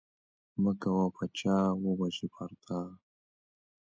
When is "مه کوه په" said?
0.63-1.23